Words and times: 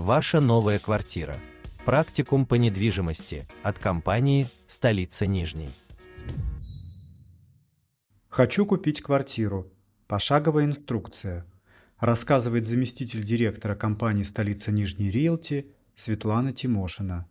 Ваша 0.00 0.40
новая 0.40 0.78
квартира. 0.78 1.36
Практикум 1.84 2.46
по 2.46 2.54
недвижимости 2.54 3.46
от 3.62 3.78
компании 3.78 4.46
«Столица 4.66 5.26
Нижней». 5.26 5.68
Хочу 8.30 8.64
купить 8.64 9.02
квартиру. 9.02 9.70
Пошаговая 10.08 10.64
инструкция. 10.64 11.44
Рассказывает 11.98 12.64
заместитель 12.64 13.22
директора 13.22 13.74
компании 13.74 14.22
«Столица 14.22 14.72
Нижней 14.72 15.10
Риэлти» 15.10 15.70
Светлана 15.94 16.54
Тимошина. 16.54 17.28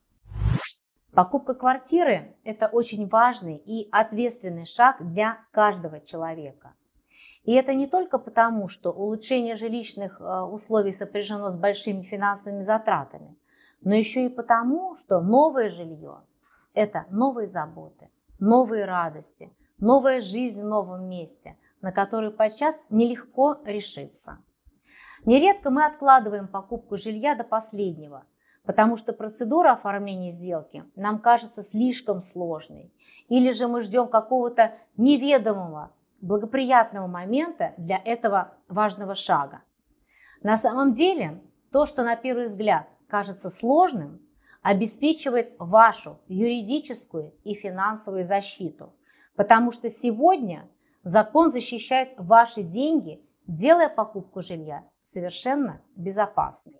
Покупка 1.11 1.55
квартиры– 1.55 2.36
это 2.43 2.67
очень 2.67 3.07
важный 3.07 3.57
и 3.57 3.89
ответственный 3.91 4.67
шаг 4.67 4.97
для 4.99 5.39
каждого 5.51 6.01
человека. 6.01 6.75
И 7.43 7.54
это 7.54 7.73
не 7.73 7.88
только 7.88 8.17
потому, 8.17 8.67
что 8.67 8.91
улучшение 8.91 9.55
жилищных 9.55 10.19
э, 10.19 10.41
условий 10.41 10.91
сопряжено 10.91 11.49
с 11.49 11.55
большими 11.55 12.04
финансовыми 12.04 12.63
затратами, 12.63 13.36
но 13.82 13.96
еще 13.96 14.25
и 14.25 14.29
потому, 14.29 14.96
что 14.97 15.21
новое 15.21 15.69
жилье– 15.69 16.21
это 16.74 17.05
новые 17.10 17.47
заботы, 17.47 18.10
новые 18.39 18.86
радости, 18.86 19.51
новая 19.79 20.21
жизнь 20.21 20.61
в 20.61 20.65
новом 20.65 21.07
месте, 21.07 21.57
на 21.82 21.91
которую 21.91 22.33
подчас 22.33 22.79
нелегко 22.89 23.57
решиться. 23.65 24.38
Нередко 25.25 25.69
мы 25.69 25.86
откладываем 25.86 26.47
покупку 26.47 26.97
жилья 26.97 27.36
до 27.36 27.43
последнего– 27.43 28.24
потому 28.69 28.97
что 28.97 29.13
процедура 29.13 29.71
оформления 29.71 30.29
сделки 30.29 30.83
нам 30.96 31.18
кажется 31.18 31.63
слишком 31.63 32.22
сложной. 32.22 32.94
Или 33.27 33.49
же 33.49 33.67
мы 33.67 33.81
ждем 33.81 34.08
какого-то 34.08 34.73
неведомого, 34.95 35.91
благоприятного 36.22 37.08
момента 37.08 37.73
для 37.78 37.97
этого 37.97 38.53
важного 38.67 39.16
шага. 39.16 39.61
На 40.41 40.58
самом 40.58 40.94
деле, 40.94 41.41
то, 41.72 41.86
что 41.86 42.03
на 42.03 42.16
первый 42.16 42.45
взгляд 42.45 42.88
кажется 43.08 43.50
сложным, 43.50 44.22
обеспечивает 44.61 45.53
вашу 45.57 46.19
юридическую 46.27 47.33
и 47.44 47.53
финансовую 47.53 48.23
защиту, 48.23 48.94
потому 49.35 49.71
что 49.71 49.89
сегодня 49.89 50.67
закон 51.03 51.52
защищает 51.52 52.09
ваши 52.17 52.63
деньги, 52.63 53.22
делая 53.47 53.89
покупку 53.89 54.41
жилья 54.41 54.83
совершенно 55.01 55.81
безопасной. 55.95 56.79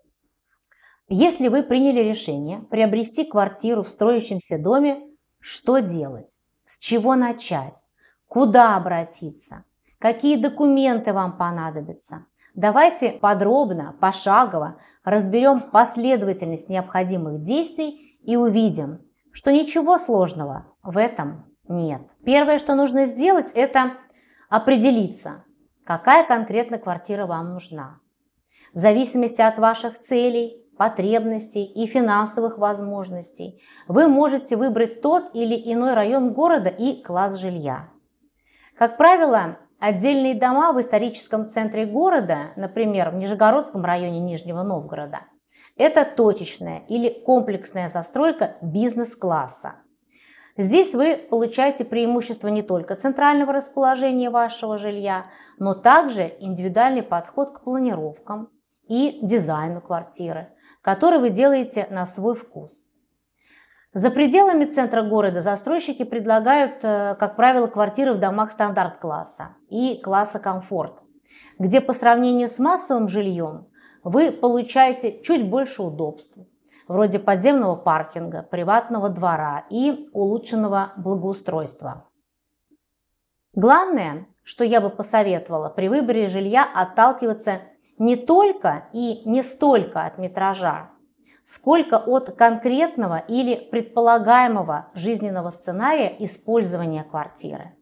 Если 1.08 1.48
вы 1.48 1.62
приняли 1.62 2.00
решение 2.00 2.60
приобрести 2.60 3.24
квартиру 3.24 3.82
в 3.82 3.88
строящемся 3.88 4.58
доме, 4.58 5.02
что 5.40 5.78
делать? 5.78 6.30
С 6.64 6.78
чего 6.78 7.16
начать? 7.16 7.84
Куда 8.30 8.76
обратиться? 8.76 9.64
Какие 9.98 10.40
документы 10.40 11.12
вам 11.12 11.36
понадобятся? 11.36 12.26
Давайте 12.54 13.10
подробно, 13.10 13.96
пошагово 14.00 14.76
разберем 15.02 15.60
последовательность 15.72 16.68
необходимых 16.68 17.42
действий 17.42 18.20
и 18.22 18.36
увидим, 18.36 19.00
что 19.32 19.50
ничего 19.50 19.98
сложного 19.98 20.66
в 20.84 20.96
этом 20.96 21.44
нет. 21.66 22.02
Первое, 22.24 22.58
что 22.58 22.76
нужно 22.76 23.04
сделать, 23.06 23.50
это 23.52 23.94
определиться, 24.48 25.42
какая 25.84 26.24
конкретно 26.24 26.78
квартира 26.78 27.26
вам 27.26 27.54
нужна. 27.54 27.98
В 28.72 28.78
зависимости 28.78 29.42
от 29.42 29.58
ваших 29.58 29.98
целей, 29.98 30.64
потребностей 30.78 31.64
и 31.64 31.84
финансовых 31.88 32.58
возможностей, 32.58 33.60
вы 33.88 34.06
можете 34.06 34.54
выбрать 34.56 35.02
тот 35.02 35.34
или 35.34 35.60
иной 35.72 35.94
район 35.94 36.32
города 36.32 36.68
и 36.68 37.02
класс 37.02 37.36
жилья. 37.36 37.88
Как 38.80 38.96
правило, 38.96 39.58
отдельные 39.78 40.34
дома 40.34 40.72
в 40.72 40.80
историческом 40.80 41.50
центре 41.50 41.84
города, 41.84 42.52
например, 42.56 43.10
в 43.10 43.16
Нижегородском 43.16 43.84
районе 43.84 44.20
Нижнего 44.20 44.62
Новгорода, 44.62 45.18
это 45.76 46.06
точечная 46.06 46.84
или 46.88 47.10
комплексная 47.10 47.90
застройка 47.90 48.56
бизнес-класса. 48.62 49.74
Здесь 50.56 50.94
вы 50.94 51.16
получаете 51.16 51.84
преимущество 51.84 52.48
не 52.48 52.62
только 52.62 52.96
центрального 52.96 53.52
расположения 53.52 54.30
вашего 54.30 54.78
жилья, 54.78 55.24
но 55.58 55.74
также 55.74 56.32
индивидуальный 56.40 57.02
подход 57.02 57.52
к 57.52 57.60
планировкам 57.60 58.48
и 58.88 59.18
дизайну 59.20 59.82
квартиры, 59.82 60.54
который 60.80 61.18
вы 61.18 61.28
делаете 61.28 61.86
на 61.90 62.06
свой 62.06 62.34
вкус. 62.34 62.82
За 63.92 64.12
пределами 64.12 64.66
центра 64.66 65.02
города 65.02 65.40
застройщики 65.40 66.04
предлагают, 66.04 66.84
э, 66.84 67.16
как 67.18 67.34
правило, 67.34 67.66
квартиры 67.66 68.12
в 68.12 68.20
домах 68.20 68.52
стандарт-класса 68.52 69.56
и 69.68 70.00
класса 70.00 70.38
комфорт, 70.38 71.02
где 71.58 71.80
по 71.80 71.92
сравнению 71.92 72.48
с 72.48 72.60
массовым 72.60 73.08
жильем 73.08 73.66
вы 74.04 74.30
получаете 74.30 75.20
чуть 75.22 75.48
больше 75.48 75.82
удобств, 75.82 76.38
вроде 76.86 77.18
подземного 77.18 77.74
паркинга, 77.74 78.44
приватного 78.44 79.08
двора 79.08 79.64
и 79.70 80.08
улучшенного 80.12 80.92
благоустройства. 80.96 82.08
Главное, 83.54 84.28
что 84.44 84.62
я 84.62 84.80
бы 84.80 84.90
посоветовала 84.90 85.68
при 85.68 85.88
выборе 85.88 86.28
жилья 86.28 86.64
отталкиваться 86.72 87.62
не 87.98 88.14
только 88.14 88.88
и 88.92 89.28
не 89.28 89.42
столько 89.42 90.04
от 90.04 90.16
метража, 90.16 90.90
сколько 91.52 91.98
от 91.98 92.30
конкретного 92.36 93.18
или 93.26 93.56
предполагаемого 93.56 94.90
жизненного 94.94 95.50
сценария 95.50 96.14
использования 96.20 97.02
квартиры. 97.02 97.72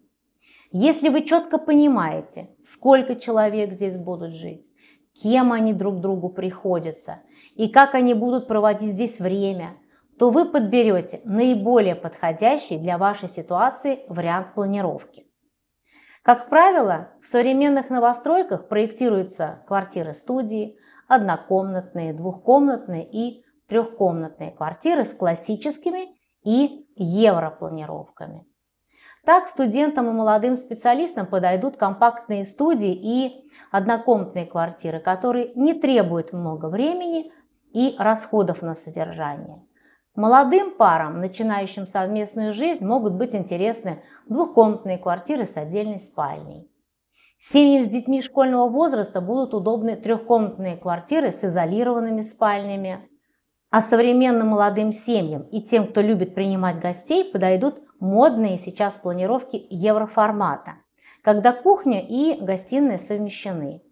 Если 0.73 1.11
вы 1.11 1.23
четко 1.23 1.59
понимаете, 1.59 2.49
сколько 2.63 3.15
человек 3.15 3.75
здесь 3.75 3.99
будут 3.99 4.33
жить, 4.33 4.71
кем 5.13 5.53
они 5.53 5.75
друг 5.75 6.01
другу 6.01 6.31
приходятся 6.31 7.21
и 7.57 7.69
как 7.69 7.95
они 7.95 8.15
будут 8.15 8.49
проводить 8.49 8.93
здесь 8.93 9.21
время, 9.21 9.77
то 10.19 10.31
вы 10.31 10.47
подберете 10.47 11.21
наиболее 11.25 11.95
подходящий 11.95 12.79
для 12.79 12.97
вашей 12.97 13.29
ситуации 13.29 14.01
вариант 14.09 14.55
планировки. 14.55 15.27
Как 16.23 16.49
правило, 16.49 17.11
в 17.21 17.27
современных 17.27 17.91
новостройках 17.91 18.67
проектируются 18.69 19.63
квартиры-студии, 19.67 20.79
однокомнатные, 21.07 22.15
двухкомнатные 22.15 23.07
и 23.11 23.45
трехкомнатные 23.69 24.51
квартиры 24.51 25.05
с 25.05 25.13
классическими 25.13 26.17
и 26.45 26.87
европланировками. 26.97 28.47
Так 29.25 29.47
студентам 29.49 30.09
и 30.09 30.13
молодым 30.13 30.57
специалистам 30.57 31.27
подойдут 31.27 31.77
компактные 31.77 32.45
студии 32.45 32.95
и 32.95 33.51
однокомнатные 33.71 34.47
квартиры, 34.47 35.01
которые 35.01 35.53
не 35.55 35.75
требуют 35.75 36.33
много 36.33 36.67
времени 36.67 37.31
и 37.73 37.95
расходов 37.99 38.63
на 38.63 38.75
содержание. 38.75 39.63
Молодым 40.15 40.75
парам, 40.75 41.21
начинающим 41.21 41.87
совместную 41.87 42.53
жизнь, 42.53 42.85
могут 42.85 43.15
быть 43.17 43.35
интересны 43.35 44.03
двухкомнатные 44.27 44.99
квартиры 44.99 45.45
с 45.45 45.57
отдельной 45.57 46.01
спальней. 46.01 46.69
Семьям 47.39 47.85
с 47.85 47.89
детьми 47.89 48.21
школьного 48.21 48.69
возраста 48.69 49.21
будут 49.21 49.55
удобны 49.55 49.95
трехкомнатные 49.95 50.77
квартиры 50.77 51.31
с 51.31 51.45
изолированными 51.45 52.23
спальнями. 52.23 53.09
А 53.71 53.83
современным 53.83 54.49
молодым 54.49 54.93
семьям 54.93 55.43
и 55.43 55.61
тем, 55.61 55.89
кто 55.89 56.01
любит 56.01 56.35
принимать 56.35 56.81
гостей, 56.81 57.25
подойдут 57.31 57.83
модные 58.01 58.57
сейчас 58.57 58.95
планировки 58.95 59.67
евроформата, 59.69 60.77
когда 61.23 61.53
кухня 61.53 62.01
и 62.01 62.41
гостиная 62.41 62.99
совмещены. 62.99 63.83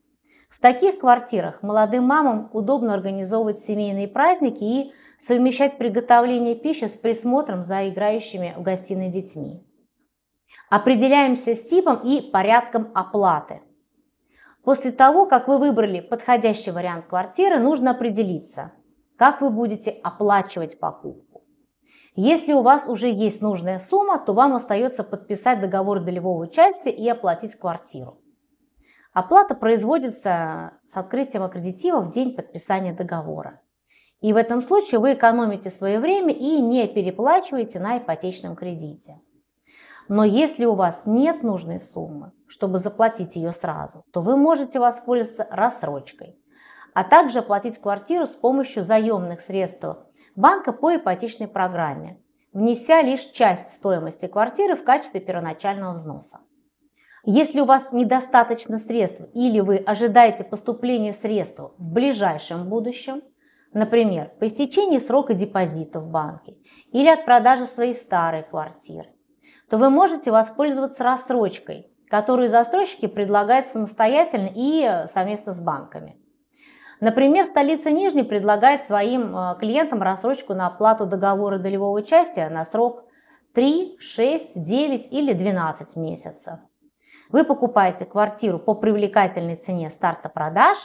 В 0.48 0.60
таких 0.60 1.00
квартирах 1.00 1.62
молодым 1.62 2.04
мамам 2.04 2.48
удобно 2.54 2.94
организовывать 2.94 3.59
семейные 3.59 4.09
праздники 4.09 4.64
и 4.64 4.92
совмещать 5.19 5.76
приготовление 5.76 6.54
пищи 6.54 6.87
с 6.87 6.93
присмотром 6.94 7.62
за 7.62 7.88
играющими 7.91 8.54
в 8.56 8.62
гостиной 8.62 9.10
детьми. 9.10 9.62
Определяемся 10.70 11.54
с 11.54 11.69
типом 11.69 11.97
и 12.03 12.22
порядком 12.31 12.91
оплаты. 12.94 13.60
После 14.64 14.91
того, 14.91 15.26
как 15.26 15.47
вы 15.47 15.58
выбрали 15.58 16.00
подходящий 16.00 16.70
вариант 16.70 17.06
квартиры, 17.06 17.58
нужно 17.58 17.91
определиться, 17.91 18.73
как 19.16 19.40
вы 19.40 19.50
будете 19.50 19.90
оплачивать 19.90 20.78
покупку. 20.78 21.44
Если 22.14 22.54
у 22.54 22.62
вас 22.62 22.88
уже 22.88 23.10
есть 23.10 23.42
нужная 23.42 23.78
сумма, 23.78 24.18
то 24.18 24.32
вам 24.32 24.54
остается 24.54 25.04
подписать 25.04 25.60
договор 25.60 26.00
долевого 26.00 26.44
участия 26.44 26.90
и 26.90 27.06
оплатить 27.08 27.56
квартиру. 27.56 28.18
Оплата 29.12 29.54
производится 29.54 30.72
с 30.86 30.96
открытием 30.96 31.42
аккредитива 31.42 32.00
в 32.00 32.10
день 32.10 32.34
подписания 32.34 32.92
договора. 32.92 33.60
И 34.20 34.32
в 34.32 34.36
этом 34.36 34.62
случае 34.62 34.98
вы 35.00 35.14
экономите 35.14 35.68
свое 35.68 36.00
время 36.00 36.32
и 36.32 36.60
не 36.60 36.86
переплачиваете 36.86 37.80
на 37.80 37.98
ипотечном 37.98 38.56
кредите. 38.56 39.20
Но 40.08 40.24
если 40.24 40.64
у 40.64 40.74
вас 40.74 41.02
нет 41.04 41.42
нужной 41.42 41.80
суммы, 41.80 42.32
чтобы 42.46 42.78
заплатить 42.78 43.36
ее 43.36 43.52
сразу, 43.52 44.04
то 44.12 44.20
вы 44.20 44.36
можете 44.36 44.78
воспользоваться 44.78 45.46
рассрочкой, 45.50 46.38
а 46.96 47.04
также 47.04 47.40
оплатить 47.40 47.76
квартиру 47.78 48.26
с 48.26 48.34
помощью 48.34 48.82
заемных 48.82 49.43
средств 49.43 49.84
банка 50.34 50.72
по 50.72 50.96
ипотечной 50.96 51.46
программе, 51.46 52.19
внеся 52.54 53.02
лишь 53.02 53.20
часть 53.20 53.69
стоимости 53.69 54.25
квартиры 54.25 54.76
в 54.76 54.82
качестве 54.82 55.20
первоначального 55.20 55.93
взноса. 55.93 56.40
Если 57.22 57.60
у 57.60 57.66
вас 57.66 57.93
недостаточно 57.93 58.78
средств 58.78 59.20
или 59.34 59.60
вы 59.60 59.76
ожидаете 59.76 60.43
поступления 60.43 61.12
средств 61.12 61.60
в 61.60 61.93
ближайшем 61.93 62.70
будущем– 62.70 63.22
например, 63.75 64.31
по 64.40 64.46
истечении 64.46 64.96
срока 64.96 65.34
депозита 65.34 66.00
в 66.00 66.08
банке 66.08 66.56
или 66.92 67.08
от 67.08 67.26
продажи 67.26 67.66
своей 67.66 67.92
старой 67.92 68.42
квартиры, 68.42 69.10
то 69.69 69.76
вы 69.76 69.90
можете 69.90 70.31
воспользоваться 70.31 71.04
рассрочкой, 71.04 71.90
которую 72.08 72.49
застройщики 72.49 73.06
предлагают 73.06 73.66
самостоятельно 73.66 74.50
и 74.54 75.04
совместно 75.08 75.52
с 75.52 75.60
банками. 75.60 76.16
Например, 77.00 77.44
столица 77.44 77.90
Нижней 77.90 78.22
предлагает 78.22 78.82
своим 78.82 79.37
э, 79.37 79.56
клиентам 79.58 80.02
рассрочку 80.02 80.54
на 80.54 80.66
оплату 80.66 81.06
договора 81.06 81.58
долевого 81.58 81.98
участия 81.98 82.48
на 82.48 82.64
срок 82.64 83.04
3, 83.54 83.96
6, 83.98 84.62
9 84.62 85.12
или 85.12 85.32
12 85.32 85.96
месяцев. 85.96 86.54
Вы 87.28 87.44
покупаете 87.44 88.04
квартиру 88.04 88.58
по 88.58 88.75
привлекательной 88.75 89.56
цене 89.56 89.90
старта 89.90 90.28
продаж, 90.28 90.76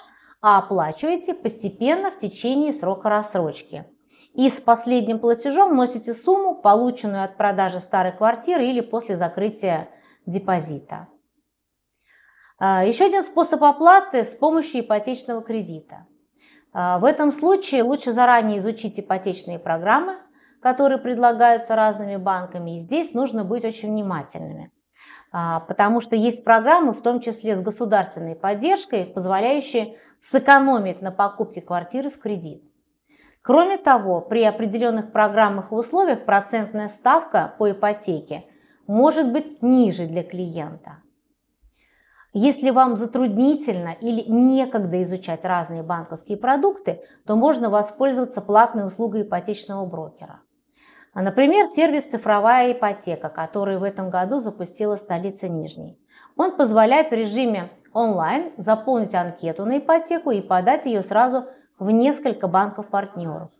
а 0.41 0.57
оплачиваете 0.57 1.33
постепенно 1.33 2.11
в 2.11 2.17
течение 2.17 2.73
срока 2.73 3.09
рассрочки. 3.09 3.85
И 4.33 4.49
с 4.49 4.59
последним 4.59 5.19
платежом 5.19 5.71
вносите 5.71 6.13
сумму, 6.13 6.55
полученную 6.55 7.23
от 7.23 7.37
продажи 7.37 7.79
старой 7.79 8.11
квартиры 8.11 8.65
или 8.65 8.81
после 8.81 9.15
закрытия 9.15 9.89
депозита. 10.25 11.07
А, 12.63 12.85
еще 12.85 13.05
один 13.05 13.23
способ 13.23 13.63
оплаты 13.63 14.23
с 14.23 14.35
помощью 14.35 14.81
ипотечного 14.81 15.41
кредита. 15.41 16.05
А, 16.73 16.99
в 16.99 17.05
этом 17.05 17.31
случае 17.31 17.81
лучше 17.81 18.11
заранее 18.11 18.59
изучить 18.59 18.99
ипотечные 18.99 19.57
программы, 19.57 20.17
которые 20.61 20.99
предлагаются 20.99 21.75
разными 21.75 22.17
банками. 22.17 22.75
И 22.75 22.77
здесь 22.77 23.15
нужно 23.15 23.43
быть 23.43 23.65
очень 23.65 23.89
внимательными, 23.89 24.71
а, 25.31 25.61
потому 25.61 26.01
что 26.01 26.15
есть 26.15 26.43
программы, 26.43 26.93
в 26.93 27.01
том 27.01 27.19
числе 27.19 27.55
с 27.55 27.61
государственной 27.61 28.35
поддержкой, 28.35 29.07
позволяющие 29.07 29.97
сэкономить 30.19 31.01
на 31.01 31.09
покупке 31.09 31.61
квартиры 31.61 32.11
в 32.11 32.19
кредит. 32.19 32.63
Кроме 33.41 33.79
того, 33.79 34.21
при 34.21 34.43
определенных 34.43 35.11
программах 35.11 35.71
и 35.71 35.75
условиях 35.75 36.25
процентная 36.25 36.89
ставка 36.89 37.55
по 37.57 37.71
ипотеке 37.71 38.45
может 38.85 39.31
быть 39.31 39.63
ниже 39.63 40.05
для 40.05 40.21
клиента. 40.21 40.99
Если 42.33 42.69
вам 42.69 42.95
затруднительно 42.95 43.93
или 43.99 44.23
некогда 44.29 45.03
изучать 45.03 45.43
разные 45.43 45.83
банковские 45.83 46.37
продукты, 46.37 47.01
то 47.25 47.35
можно 47.35 47.69
воспользоваться 47.69 48.41
платной 48.41 48.87
услугой 48.87 49.23
ипотечного 49.23 49.85
брокера. 49.85 50.39
Например, 51.13 51.65
сервис 51.65 52.05
«Цифровая 52.05 52.71
ипотека», 52.71 53.27
который 53.27 53.77
в 53.77 53.83
этом 53.83 54.09
году 54.09 54.39
запустила 54.39 54.95
столица 54.95 55.49
Нижней. 55.49 55.99
Он 56.37 56.55
позволяет 56.55 57.11
в 57.11 57.15
режиме 57.15 57.69
онлайн 57.91 58.53
заполнить 58.55 59.13
анкету 59.13 59.65
на 59.65 59.79
ипотеку 59.79 60.31
и 60.31 60.39
подать 60.39 60.85
ее 60.85 61.01
сразу 61.01 61.47
в 61.79 61.91
несколько 61.91 62.47
банков-партнеров. 62.47 63.51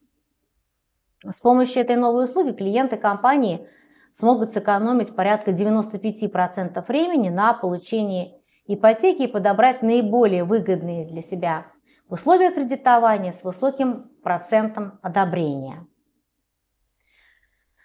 С 1.30 1.42
помощью 1.42 1.82
этой 1.82 1.98
новой 1.98 2.24
услуги 2.24 2.52
клиенты 2.52 2.96
компании 2.96 3.68
смогут 4.14 4.52
сэкономить 4.52 5.14
порядка 5.14 5.52
95% 5.52 6.88
времени 6.88 7.28
на 7.28 7.54
получении 7.54 8.41
ипотеки 8.74 9.24
и 9.24 9.28
подобрать 9.28 9.82
наиболее 9.82 10.44
выгодные 10.44 11.06
для 11.06 11.22
себя 11.22 11.68
условия 12.08 12.52
кредитования 12.52 13.32
с 13.32 13.44
высоким 13.44 14.12
процентом 14.22 15.00
одобрения. 15.02 15.88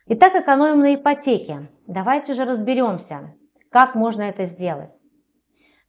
Итак, 0.07 0.35
экономим 0.35 0.81
на 0.81 0.95
ипотеке. 0.95 1.71
Давайте 1.87 2.35
же 2.35 2.45
разберемся, 2.45 3.35
как 3.71 3.95
можно 3.95 4.23
это 4.23 4.45
сделать. 4.45 5.03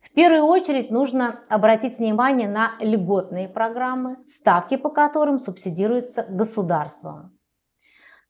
В 0.02 0.12
первую 0.14 0.44
очередь 0.44 0.90
нужно 0.90 1.42
обратить 1.50 1.98
внимание 1.98 2.48
на 2.48 2.74
льготные 2.80 3.50
программы, 3.50 4.18
ставки 4.26 4.78
по 4.78 4.90
которым 4.90 5.38
субсидируются 5.38 6.24
государством. 6.24 7.38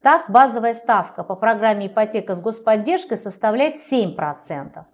Так, 0.02 0.30
базовая 0.30 0.74
ставка 0.74 1.24
по 1.24 1.36
программе 1.36 1.88
ипотека 1.88 2.36
с 2.36 2.42
господдержкой 2.42 3.18
составляет 3.18 3.76
7%, 3.76 4.86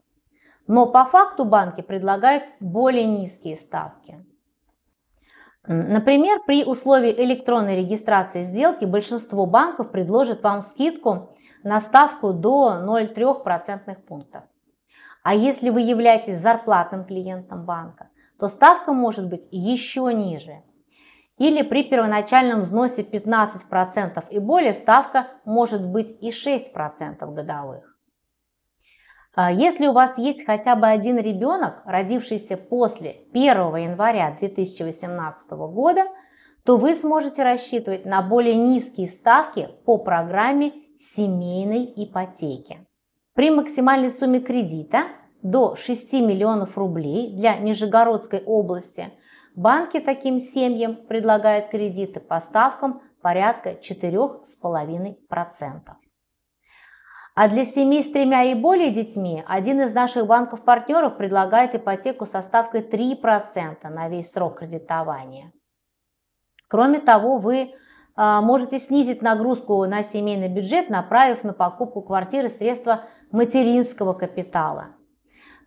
но 0.67 0.85
по 0.85 1.05
факту 1.05 1.45
банки 1.45 1.81
предлагают 1.81 2.43
более 2.59 3.05
низкие 3.05 3.55
ставки. 3.55 4.25
Например, 5.65 6.41
при 6.45 6.65
условии 6.65 7.13
электронной 7.23 7.77
регистрации 7.77 8.41
сделки 8.41 8.83
большинство 8.83 9.45
банков 9.45 9.91
предложит 9.91 10.43
вам 10.43 10.61
скидку 10.61 11.35
на 11.63 11.79
ставку 11.79 12.33
до 12.33 12.81
0,3% 12.83 13.95
пунктов. 14.01 14.43
А 15.23 15.33
если 15.33 15.69
вы 15.69 15.81
являетесь 15.81 16.39
зарплатным 16.39 17.05
клиентом 17.05 17.63
банка, 17.63 18.09
то 18.37 18.49
ставка 18.49 18.91
может 18.91 19.29
быть 19.29 19.47
еще 19.51 20.13
ниже. 20.13 20.63
Или 21.37 21.61
при 21.61 21.83
первоначальном 21.83 22.59
взносе 22.59 23.01
15% 23.01 24.25
и 24.29 24.39
более 24.39 24.73
ставка 24.73 25.27
может 25.45 25.87
быть 25.87 26.11
и 26.21 26.29
6% 26.29 27.33
годовых. 27.33 27.92
А 29.35 29.51
если 29.51 29.87
у 29.87 29.93
вас 29.93 30.19
есть 30.19 30.45
хотя 30.45 30.75
бы 30.75 30.87
один 30.87 31.17
ребенок, 31.17 31.81
родившийся 31.85 32.55
после 32.55 33.21
1 33.33 33.75
января 33.77 34.37
2018 34.39 35.51
года, 35.51 36.03
то 36.63 36.77
вы 36.77 36.95
сможете 36.95 37.41
рассчитывать 37.43 38.05
на 38.05 38.21
более 38.21 38.55
низкие 38.55 39.07
ставки 39.07 39.69
по 39.85 39.97
программе 39.97 40.73
семейной 40.97 41.91
ипотеки. 41.95 42.85
При 43.33 43.49
максимальной 43.49 44.11
сумме 44.11 44.39
кредита 44.39 45.05
до 45.41 45.75
6 45.75 46.13
миллионов 46.13 46.77
рублей 46.77 47.35
для 47.35 47.57
Нижегородской 47.57 48.43
области 48.43 49.11
банки 49.55 49.99
таким 49.99 50.39
семьям 50.39 50.95
предлагают 50.95 51.69
кредиты 51.69 52.19
по 52.19 52.39
ставкам 52.39 53.01
порядка 53.21 53.71
4,5%. 53.71 56.02
А 57.35 57.47
для 57.47 57.65
семей 57.65 58.03
с 58.03 58.11
тремя 58.11 58.43
и 58.43 58.53
более 58.53 58.91
детьми 58.91 59.43
один 59.47 59.81
из 59.81 59.91
наших 59.91 60.27
банков-партнеров 60.27 61.17
предлагает 61.17 61.73
ипотеку 61.73 62.27
со 62.27 62.43
ставкой 62.43 62.81
3% 62.81 63.89
на 63.89 64.07
весь 64.07 64.31
срок 64.31 64.59
кредитования. 64.59 65.51
Кроме 66.67 66.99
того, 66.99 67.37
вы 67.37 67.73
а, 68.15 68.41
можете 68.41 68.77
снизить 68.77 69.23
нагрузку 69.23 69.83
на 69.85 70.03
семейный 70.03 70.47
бюджет, 70.47 70.89
направив 70.89 71.43
на 71.43 71.53
покупку 71.53 72.03
квартиры 72.03 72.49
средства 72.49 73.05
материнского 73.31 74.13
капитала. 74.13 74.89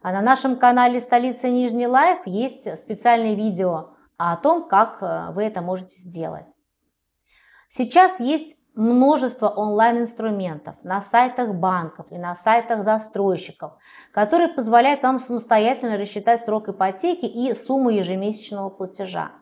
А 0.03 0.13
на 0.13 0.21
нашем 0.21 0.57
канале 0.57 1.01
«Столица 1.01 1.49
Нижний 1.49 1.89
Life» 1.89 2.21
есть 2.27 2.77
специальное 2.77 3.35
видео 3.35 3.97
о 4.17 4.37
том, 4.37 4.69
как 4.69 4.99
а, 5.01 5.33
вы 5.33 5.43
это 5.43 5.63
можете 5.63 5.97
сделать. 5.97 6.47
Сейчас 7.69 8.21
есть 8.21 8.57
множество 8.77 9.49
онлайн-инструментов 9.49 10.77
на 10.85 11.01
сайтах 11.01 11.55
банков 11.55 12.07
и 12.11 12.19
на 12.19 12.35
сайтах 12.35 12.85
застройщиков, 12.85 13.73
которые 14.13 14.49
позволяют 14.49 15.03
вам 15.03 15.19
самостоятельно 15.19 15.97
рассчитать 15.97 16.45
срок 16.45 16.69
ипотеки 16.69 17.25
и 17.25 17.55
сумму 17.55 17.91
ежемесячного 17.91 18.69
платежа. 18.69 19.33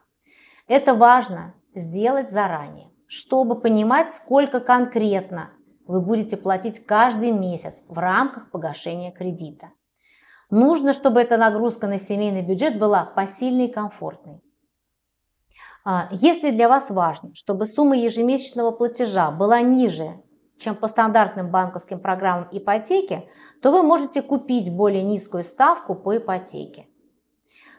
Это 0.68 0.94
важно 0.94 1.54
сделать 1.74 2.30
заранее, 2.30 2.90
чтобы 3.08 3.60
понимать, 3.60 4.10
сколько 4.10 4.60
конкретно 4.60 5.50
вы 5.86 6.00
будете 6.00 6.36
платить 6.36 6.86
каждый 6.86 7.32
месяц 7.32 7.82
в 7.88 7.98
рамках 7.98 8.50
погашения 8.50 9.10
кредита. 9.10 9.72
Нужно, 10.48 10.92
чтобы 10.92 11.20
эта 11.20 11.36
нагрузка 11.36 11.88
на 11.88 11.98
семейный 11.98 12.42
бюджет 12.42 12.78
была 12.78 13.04
посильной 13.04 13.66
и 13.66 13.72
комфортной. 13.72 14.40
А, 15.84 16.08
если 16.10 16.50
для 16.50 16.68
вас 16.68 16.88
важно, 16.88 17.34
чтобы 17.34 17.66
сумма 17.66 17.96
ежемесячного 17.96 18.70
платежа 18.70 19.30
была 19.30 19.60
ниже, 19.60 20.22
чем 20.58 20.76
по 20.76 20.88
стандартным 20.88 21.50
банковским 21.50 22.00
программам 22.00 22.48
ипотеки, 22.50 23.28
то 23.60 23.70
вы 23.70 23.82
можете 23.82 24.22
купить 24.22 24.74
более 24.74 25.02
низкую 25.02 25.44
ставку 25.44 25.94
по 25.94 26.16
ипотеке. 26.16 26.86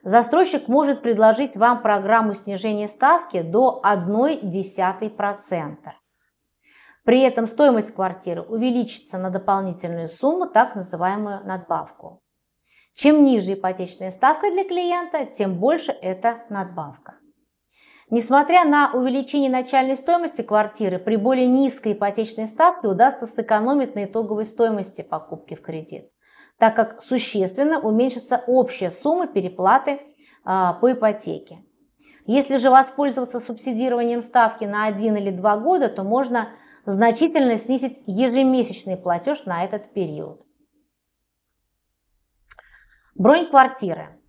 Застройщик 0.03 0.67
может 0.67 1.01
предложить 1.01 1.57
вам 1.57 1.81
программу 1.81 2.35
снижения 2.35 2.87
ставки 2.87 3.41
до 3.41 3.81
0,1%. 3.83 5.77
При 7.03 7.21
этом 7.21 7.47
стоимость 7.47 7.95
квартиры 7.95 8.43
увеличится 8.43 9.17
на 9.17 9.31
дополнительную 9.31 10.09
сумму, 10.09 10.45
так 10.45 10.75
называемую 10.75 11.43
надбавку. 11.43 12.21
Чем 12.93 13.23
ниже 13.23 13.53
ипотечная 13.53 14.11
ставка 14.11 14.51
для 14.51 14.63
клиента, 14.63 15.25
тем 15.25 15.59
больше 15.59 15.91
эта 15.91 16.43
надбавка. 16.49 17.15
Несмотря 18.11 18.65
на 18.65 18.91
увеличение 18.93 19.49
начальной 19.49 19.95
стоимости 19.95 20.43
квартиры, 20.43 20.99
при 20.99 21.15
более 21.15 21.47
низкой 21.47 21.93
ипотечной 21.93 22.45
ставке 22.45 22.87
удастся 22.87 23.25
сэкономить 23.25 23.95
на 23.95 24.05
итоговой 24.05 24.45
стоимости 24.45 25.01
покупки 25.01 25.55
в 25.55 25.61
кредит, 25.61 26.09
так 26.59 26.75
как 26.75 27.01
существенно 27.01 27.79
уменьшится 27.79 28.43
общая 28.45 28.91
сумма 28.91 29.25
переплаты 29.25 30.01
а, 30.43 30.73
по 30.73 30.91
ипотеке. 30.91 31.63
Если 32.27 32.57
же 32.57 32.69
воспользоваться 32.69 33.39
субсидированием 33.39 34.21
ставки 34.21 34.65
на 34.65 34.85
1 34.85 35.17
или 35.17 35.31
2 35.31 35.57
года, 35.57 35.89
то 35.89 36.03
можно 36.03 36.49
значительно 36.85 37.57
снизить 37.57 37.99
ежемесячный 38.05 38.97
платеж 38.97 39.45
на 39.45 39.63
этот 39.63 39.93
период. 39.93 40.45
Бронь 43.15 43.49
квартиры. 43.49 44.19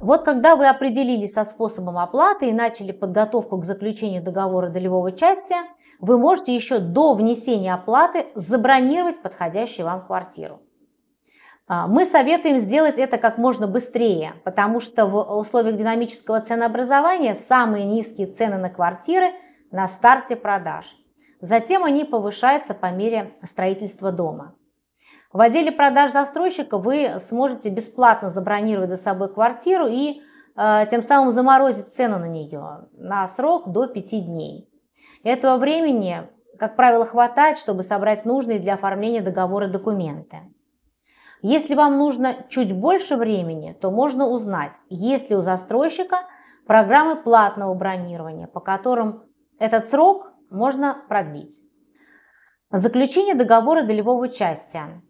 Вот 0.00 0.22
когда 0.24 0.54
вы 0.54 0.68
определились 0.68 1.32
со 1.32 1.44
способом 1.44 1.98
оплаты 1.98 2.48
и 2.48 2.52
начали 2.52 2.92
подготовку 2.92 3.58
к 3.58 3.64
заключению 3.64 4.22
договора 4.22 4.68
долевого 4.68 5.08
участия, 5.08 5.64
вы 5.98 6.18
можете 6.18 6.54
еще 6.54 6.78
до 6.78 7.14
внесения 7.14 7.74
оплаты 7.74 8.26
забронировать 8.36 9.20
подходящую 9.20 9.86
вам 9.86 10.06
квартиру. 10.06 10.60
А, 11.66 11.88
мы 11.88 12.04
советуем 12.04 12.60
сделать 12.60 12.98
это 12.98 13.18
как 13.18 13.38
можно 13.38 13.66
быстрее, 13.66 14.34
потому 14.44 14.78
что 14.78 15.06
в 15.06 15.16
условиях 15.36 15.76
динамического 15.76 16.40
ценообразования 16.40 17.34
самые 17.34 17.84
низкие 17.84 18.28
цены 18.28 18.56
на 18.56 18.70
квартиры 18.70 19.32
на 19.72 19.88
старте 19.88 20.36
продаж. 20.36 20.86
Затем 21.40 21.84
они 21.84 22.04
повышаются 22.04 22.72
по 22.72 22.90
мере 22.92 23.34
строительства 23.42 24.12
дома. 24.12 24.54
В 25.32 25.40
отделе 25.42 25.70
продаж 25.70 26.12
застройщика 26.12 26.78
вы 26.78 27.16
сможете 27.20 27.68
бесплатно 27.68 28.30
забронировать 28.30 28.88
за 28.88 28.96
собой 28.96 29.32
квартиру 29.32 29.86
и 29.86 30.22
э, 30.56 30.86
тем 30.90 31.02
самым 31.02 31.32
заморозить 31.32 31.92
цену 31.92 32.18
на 32.18 32.28
нее 32.28 32.88
на 32.92 33.28
срок 33.28 33.70
до 33.70 33.88
5 33.88 34.26
дней. 34.26 34.70
Этого 35.24 35.58
времени, 35.58 36.26
как 36.58 36.76
правило, 36.76 37.04
хватает, 37.04 37.58
чтобы 37.58 37.82
собрать 37.82 38.24
нужные 38.24 38.58
для 38.58 38.74
оформления 38.74 39.20
договора 39.20 39.68
документы. 39.68 40.38
Если 41.42 41.74
вам 41.74 41.98
нужно 41.98 42.34
чуть 42.48 42.72
больше 42.74 43.16
времени, 43.16 43.76
то 43.78 43.90
можно 43.90 44.26
узнать, 44.26 44.76
есть 44.88 45.28
ли 45.28 45.36
у 45.36 45.42
застройщика 45.42 46.20
программы 46.66 47.16
платного 47.16 47.74
бронирования, 47.74 48.46
по 48.46 48.60
которым 48.60 49.24
этот 49.58 49.86
срок 49.86 50.32
можно 50.50 51.04
продлить. 51.08 51.60
Заключение 52.70 53.34
договора 53.34 53.82
долевого 53.82 54.24
участия. 54.24 55.02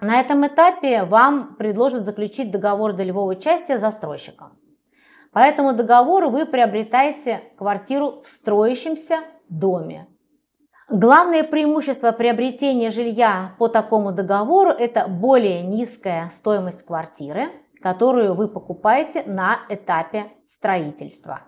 На 0.00 0.18
этом 0.20 0.46
этапе 0.46 1.04
вам 1.04 1.56
предложат 1.56 2.06
заключить 2.06 2.50
договор 2.50 2.94
долевого 2.94 3.32
участия 3.32 3.76
с 3.76 3.80
застройщиком. 3.80 4.58
По 5.32 5.40
этому 5.40 5.74
договору 5.74 6.30
вы 6.30 6.46
приобретаете 6.46 7.42
квартиру 7.56 8.22
в 8.22 8.28
строящемся 8.28 9.20
доме. 9.48 10.08
Главное 10.88 11.44
преимущество 11.44 12.12
приобретения 12.12 12.90
жилья 12.90 13.54
по 13.58 13.68
такому 13.68 14.10
договору– 14.12 14.70
это 14.78 15.06
более 15.06 15.62
низкая 15.62 16.30
стоимость 16.30 16.84
квартиры, 16.84 17.50
которую 17.80 18.34
вы 18.34 18.48
покупаете 18.48 19.22
на 19.24 19.58
этапе 19.68 20.32
строительства. 20.46 21.42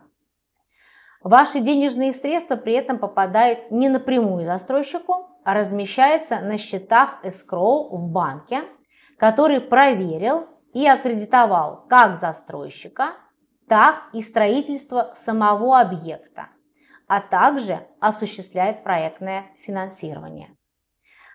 Ваши 1.25 1.61
денежные 1.61 2.13
средства 2.13 2.57
при 2.57 2.73
этом 2.73 2.99
попадают 2.99 3.71
не 3.71 3.89
напрямую 3.89 4.45
застройщику, 4.45 5.29
а 5.45 5.55
размещаются 5.55 6.41
на 6.41 6.59
счетах 6.59 7.19
escrow 7.23 7.89
в 7.91 8.09
банке, 8.11 8.63
который 9.19 9.61
проверил 9.61 10.49
и 10.73 10.87
аккредитовал 10.87 11.85
как 11.89 12.17
застройщика, 12.17 13.15
так 13.69 14.03
и 14.13 14.21
строительство 14.21 15.13
самого 15.15 15.81
объекта, 15.81 16.49
а 17.07 17.21
также 17.21 17.87
осуществляет 18.01 18.83
проектное 18.83 19.47
финансирование. 19.65 20.57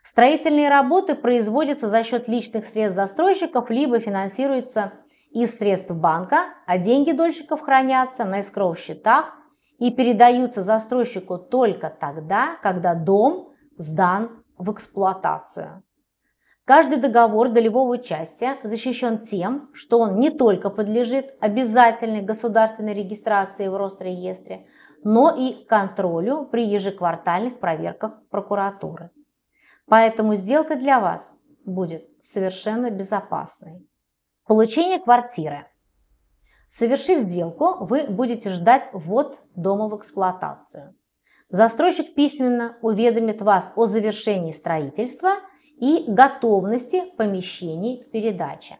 Строительные 0.03 0.69
работы 0.69 1.15
производятся 1.15 1.87
за 1.87 2.03
счет 2.03 2.27
личных 2.27 2.65
средств 2.65 2.95
застройщиков, 2.95 3.69
либо 3.69 3.99
финансируются 3.99 4.93
из 5.31 5.57
средств 5.57 5.91
банка, 5.91 6.53
а 6.65 6.77
деньги 6.77 7.11
дольщиков 7.11 7.61
хранятся 7.61 8.25
на 8.25 8.39
escrow 8.39 8.77
счетах 8.77 9.36
и 9.77 9.91
передаются 9.91 10.63
застройщику 10.63 11.37
только 11.37 11.89
тогда, 11.89 12.57
когда 12.61 12.95
дом 12.95 13.53
сдан 13.77 14.43
в 14.57 14.71
эксплуатацию. 14.71 15.83
Каждый 16.65 16.97
договор 16.97 17.47
долевого 17.47 17.93
участия 17.93 18.57
защищен 18.61 19.19
тем, 19.19 19.69
что 19.73 19.99
он 19.99 20.19
не 20.19 20.31
только 20.31 20.69
подлежит 20.69 21.33
обязательной 21.39 22.21
государственной 22.21 22.93
регистрации 22.93 23.69
в 23.69 23.77
Росреестре, 23.77 24.67
но 25.03 25.33
и 25.33 25.63
контролю 25.65 26.43
при 26.43 26.65
ежеквартальных 26.65 27.59
проверках 27.59 28.21
прокуратуры. 28.29 29.11
Поэтому 29.87 30.35
сделка 30.35 30.75
для 30.75 30.99
вас 30.99 31.39
будет 31.63 32.05
совершенно 32.21 32.89
безопасной. 32.89 33.87
Получение 34.45 34.99
квартиры. 34.99 35.67
Совершив 36.69 37.19
сделку, 37.19 37.85
вы 37.85 38.03
будете 38.07 38.49
ждать 38.49 38.89
ввод 38.91 39.39
дома 39.55 39.87
в 39.87 39.97
эксплуатацию. 39.97 40.95
Застройщик 41.49 42.13
письменно 42.13 42.77
уведомит 42.81 43.41
вас 43.41 43.71
о 43.75 43.85
завершении 43.85 44.51
строительства 44.51 45.35
и 45.79 46.03
готовности 46.07 47.03
помещений 47.17 48.03
к 48.03 48.11
передаче. 48.11 48.77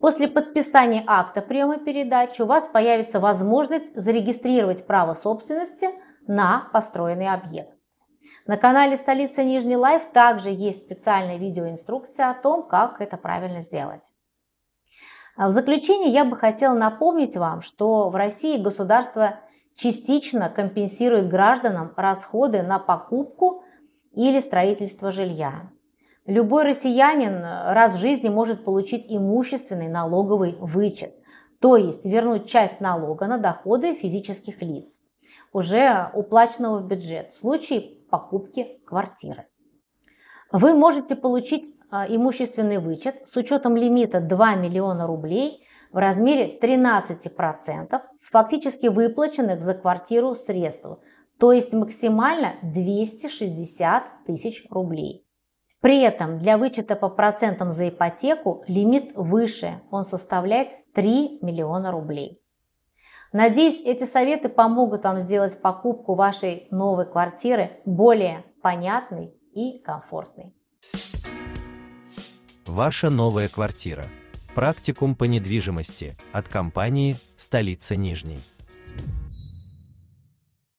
После 0.00 0.28
подписания 0.28 1.04
акта 1.06 1.40
приема 1.40 1.78
передачи 1.78 2.42
у 2.42 2.46
вас 2.46 2.68
появится 2.68 3.20
возможность 3.20 3.94
зарегистрировать 3.94 4.86
право 4.86 5.14
собственности 5.14 5.88
на 6.26 6.68
построенный 6.72 7.32
объект. 7.32 7.74
На 8.46 8.56
канале 8.56 8.96
«Столица 8.96 9.42
Нижний 9.42 9.76
Life» 9.76 10.10
также 10.12 10.50
есть 10.50 10.84
специальная 10.84 11.38
видеоинструкция 11.38 12.30
о 12.30 12.34
том, 12.34 12.66
как 12.66 13.00
это 13.00 13.16
правильно 13.16 13.60
сделать. 13.60 14.02
А 15.38 15.46
в 15.46 15.52
заключение 15.52 16.10
я 16.10 16.24
бы 16.24 16.34
хотела 16.36 16.74
напомнить 16.74 17.36
вам, 17.36 17.62
что 17.62 18.10
в 18.10 18.16
России 18.16 18.60
государство 18.60 19.38
частично 19.76 20.50
компенсирует 20.50 21.28
гражданам 21.28 21.92
расходы 21.96 22.62
на 22.62 22.80
покупку 22.80 23.62
или 24.10 24.40
строительство 24.40 25.12
жилья. 25.12 25.70
Любой 26.26 26.64
россиянин 26.64 27.40
раз 27.40 27.92
в 27.92 27.98
жизни 27.98 28.28
может 28.28 28.64
получить 28.64 29.06
имущественный 29.08 29.86
налоговый 29.86 30.56
вычет, 30.58 31.14
то 31.60 31.76
есть 31.76 32.04
вернуть 32.04 32.50
часть 32.50 32.80
налога 32.80 33.28
на 33.28 33.38
доходы 33.38 33.94
физических 33.94 34.60
лиц, 34.60 35.00
уже 35.52 36.10
уплаченного 36.14 36.80
в 36.80 36.88
бюджет 36.88 37.32
в 37.32 37.38
случае 37.38 37.82
покупки 38.10 38.80
квартиры. 38.84 39.46
Вы 40.50 40.74
можете 40.74 41.14
получить 41.14 41.77
имущественный 41.90 42.78
вычет 42.78 43.26
с 43.26 43.36
учетом 43.36 43.76
лимита 43.76 44.20
2 44.20 44.54
миллиона 44.56 45.06
рублей 45.06 45.64
в 45.92 45.96
размере 45.96 46.58
13% 46.58 48.00
с 48.16 48.30
фактически 48.30 48.88
выплаченных 48.88 49.62
за 49.62 49.74
квартиру 49.74 50.34
средств, 50.34 50.86
то 51.38 51.52
есть 51.52 51.72
максимально 51.72 52.54
260 52.62 54.24
тысяч 54.26 54.66
рублей. 54.70 55.26
При 55.80 56.02
этом 56.02 56.38
для 56.38 56.58
вычета 56.58 56.96
по 56.96 57.08
процентам 57.08 57.70
за 57.70 57.88
ипотеку 57.88 58.64
лимит 58.66 59.12
выше, 59.14 59.80
он 59.90 60.04
составляет 60.04 60.68
3 60.92 61.38
миллиона 61.42 61.92
рублей. 61.92 62.42
Надеюсь, 63.32 63.82
эти 63.82 64.04
советы 64.04 64.48
помогут 64.48 65.04
вам 65.04 65.20
сделать 65.20 65.60
покупку 65.60 66.14
вашей 66.14 66.66
новой 66.70 67.06
квартиры 67.06 67.80
более 67.84 68.44
понятной 68.62 69.34
и 69.52 69.78
комфортной. 69.80 70.57
Ваша 72.68 73.08
новая 73.08 73.48
квартира. 73.48 74.10
Практикум 74.54 75.14
по 75.14 75.24
недвижимости 75.24 76.18
от 76.32 76.48
компании 76.48 77.16
«Столица 77.38 77.96
Нижней». 77.96 78.40